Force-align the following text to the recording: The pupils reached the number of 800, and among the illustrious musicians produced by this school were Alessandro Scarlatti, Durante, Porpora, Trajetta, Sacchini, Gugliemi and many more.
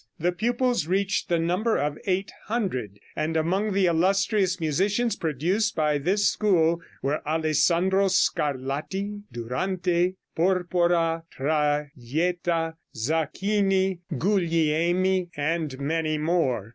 The 0.17 0.31
pupils 0.31 0.87
reached 0.87 1.29
the 1.29 1.37
number 1.37 1.77
of 1.77 1.95
800, 2.07 2.99
and 3.15 3.37
among 3.37 3.71
the 3.73 3.85
illustrious 3.85 4.59
musicians 4.59 5.15
produced 5.15 5.75
by 5.75 5.99
this 5.99 6.27
school 6.27 6.81
were 7.03 7.21
Alessandro 7.27 8.07
Scarlatti, 8.07 9.21
Durante, 9.31 10.15
Porpora, 10.35 11.21
Trajetta, 11.31 12.77
Sacchini, 12.95 13.99
Gugliemi 14.17 15.29
and 15.37 15.79
many 15.79 16.17
more. 16.17 16.69